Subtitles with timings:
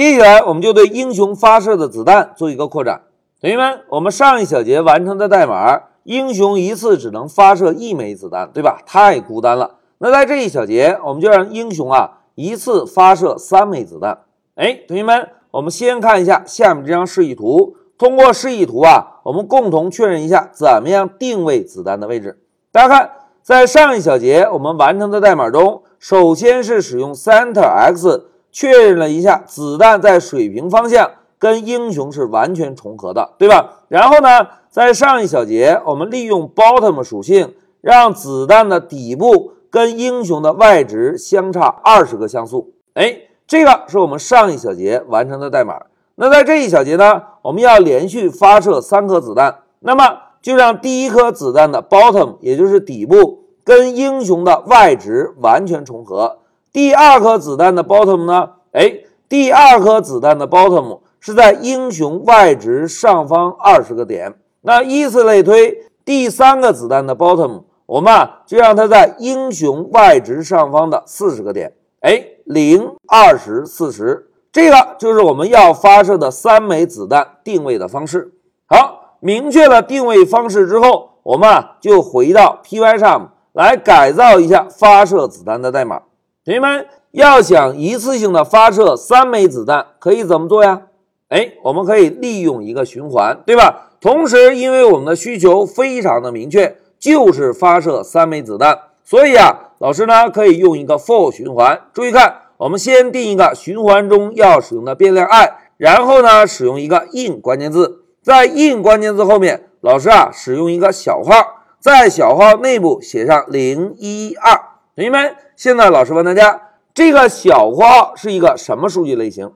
[0.00, 3.02] 接下来我们就对英雄发射的子弹做一个扩展。
[3.38, 8.80] 同学们，我们上一小节完成的代码，英雄一次只能发射一枚子弹，对吧？
[8.86, 9.74] 太孤单了。
[9.98, 14.20] 那在这一小节，我们就让英雄啊一次发射三枚子弹。
[14.54, 17.76] 哎，同学们，我们先看一下下面这张示意图。
[17.98, 22.40] 通过示意图啊，我们共同确认一下怎么样定位子弹的位置。
[22.72, 23.10] 大家看，
[23.42, 33.84] 在上一小节我们完成的代码中，首先是使用 center x 确认了一下子弹在水平方向跟英雄是完全重合的，对吧？
[33.88, 42.74] 然后呢，在上一小节我们利用 bottom 属性，让子弹的底部跟英雄的 y 值相差二十个像素。
[42.94, 45.80] 哎，这个是我们上一小节完成的代码。
[46.16, 56.40] 那在这一小节呢，我们要连续发射三颗子弹，那么就让第一颗子弹的 bottom，也就是底部，跟英雄的 y 值完全重合。
[56.72, 58.50] 第二颗子弹的 bottom 呢？
[58.72, 64.34] 哎，第二颗子弹的 bottom 是在英雄 y 值上方二十个点。
[64.60, 71.72] 那依次类推，第三个子弹的 bottom，我们啊就让它在英雄 y 值上方的四十个点。
[72.00, 74.28] 哎，零、二十、四十。
[74.52, 78.32] 这个就是我们要发射的三枚子弹定位的方式。
[78.66, 86.02] 好，明确了定位方式之后，我们啊就回到 py 上来改造一下发射子弹的代码。
[86.44, 90.82] 同学们，要想一次性的发射三枚子弹，可以怎么做呀？
[91.28, 93.90] 哎，我们可以利用一个循环，对吧？
[94.00, 101.80] 同时，因为我们的需求非常的明确，就是发射三枚子弹，所以啊，老师呢可以用一个 for 循环。
[101.92, 102.42] 注意看。
[102.60, 111.32] 我们先定一个循环中要使用的变量 i，然后呢，使用一个 in 关键字，在 in 关键字后面，老师啊，使用一个小号，
[111.78, 114.60] 在小号内部写上零一二。
[115.00, 116.60] 同学们，现在老师问大家，
[116.92, 119.50] 这个小括号是一个什么数据类型？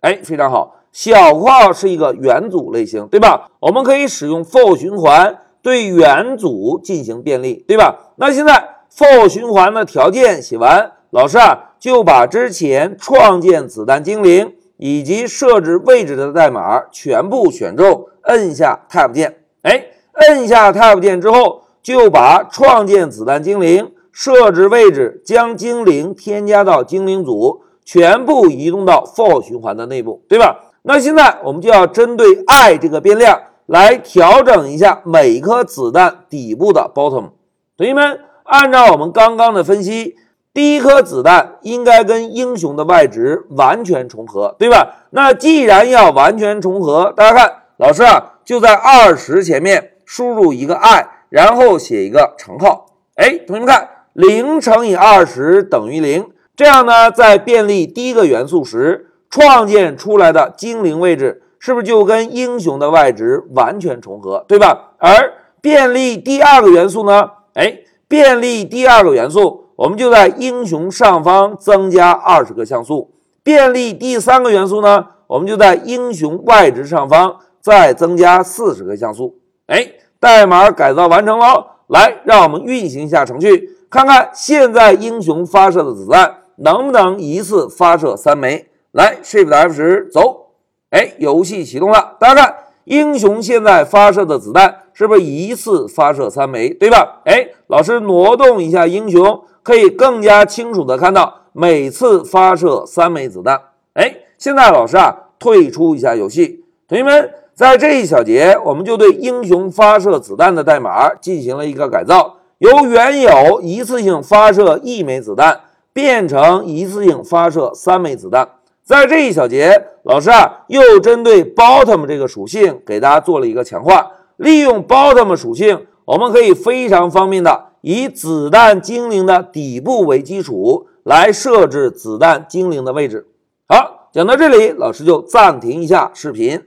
[0.00, 3.50] 哎，非常好，小括号是一个元组类型，对吧？
[3.60, 8.14] 我们可以使用 for 循环对元组进行便利，对吧？
[8.16, 11.72] 那现在 for 循环的条件写完，老师啊。
[11.78, 19.36] 就把之前创建子弹精灵以及设置位置的代码全部选中，摁下 Tab 键。
[19.60, 30.72] 哎，摁下 Tab 键之后，就把创建子弹精灵、设置位置、将精灵添加到精灵组，全部移动到 For 循环的内部，对吧？
[30.84, 37.32] 那现在我们就要针对 i 这个变量来调整一下每颗子弹底部的 bottom。
[37.76, 40.16] 同学们，按照我们刚刚的分析。
[40.54, 45.04] 第一颗子弹应该跟英雄的 y 值完全重合，对吧？
[45.10, 52.86] 那既然要完全重合，大家看，老师啊就在二十前面输入一个 i，然后写一个乘号。
[53.16, 64.92] 哎，同学们看，零乘以二十等于零，这样呢，在便利第一个元素时创建出来的精灵位置是不是就跟英雄的 y 值完全重合，对吧？
[64.96, 67.30] 而便利第二个元素呢？
[67.52, 69.64] 哎，便利第二个元素。
[69.76, 73.10] 我们就在英雄上方增加二十个像素，
[73.42, 79.36] 便利第三个元素呢，我们就在英雄 y 值上方再增加四十个像素。
[79.66, 79.86] 哎，
[80.18, 81.66] 代码改造完成喽！
[81.88, 88.66] 来，让我们运行一下程序，看看现在英雄发射的子弹能不能一次发射三枚。
[88.92, 90.48] 来，Shift F 十走。
[90.90, 92.54] 哎，游戏启动了，大家看，
[92.84, 97.22] 英雄现在发射的子弹是不是一次发射三枚，对吧？
[97.24, 99.42] 哎，老师挪动一下英雄。
[99.62, 103.60] 可以更加清楚的看到每次发射三枚子弹。
[103.94, 106.62] 哎，现在老师啊退出一下游戏。
[106.86, 115.60] 同学们，在这一小节，我们就对英雄发射子弹的代码进行了一个改造，由原有一次性发射一枚子弹
[115.92, 118.48] 变成一次性发射三枚子弹。
[118.82, 127.66] 在这一小节，老师啊又针对 bottom 这个属性给大家做了一个强化，利用 bottom 属性，我们可以非常方便的。
[127.82, 133.26] 以子弹精灵的底部为基础来设置子弹精灵的位置。
[133.68, 136.62] 好，讲到这里，老师就暂停一下视频。